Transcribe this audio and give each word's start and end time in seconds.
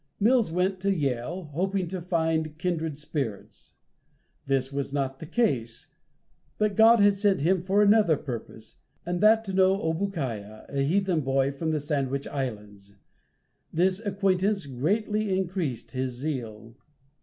Mills 0.19 0.51
went 0.51 0.79
to 0.79 0.91
Yale, 0.91 1.51
hoping 1.53 1.87
there 1.87 2.01
to 2.01 2.07
find 2.07 2.57
kindred 2.57 2.97
spirits. 2.97 3.75
This 4.47 4.73
was 4.73 4.91
not 4.91 5.19
the 5.19 5.27
case, 5.27 5.93
but 6.57 6.75
God 6.75 6.99
had 6.99 7.19
sent 7.19 7.41
him 7.41 7.61
for 7.61 7.83
another 7.83 8.17
purpose, 8.17 8.77
and 9.05 9.21
that 9.21 9.43
to 9.45 9.53
know 9.53 9.77
Obookiah, 9.79 10.65
a 10.69 10.81
heathen 10.81 11.21
boy 11.21 11.51
from 11.51 11.69
the 11.69 11.79
Sandwich 11.79 12.27
Islands. 12.29 12.95
This 13.71 14.03
acquaintance 14.03 14.65
greatly 14.65 15.37
increased 15.37 15.91
his 15.91 16.13
zeal. 16.13 16.73